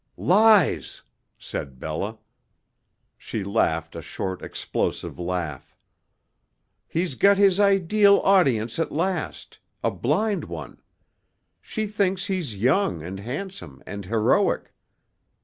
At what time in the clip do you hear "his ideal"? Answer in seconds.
7.37-8.17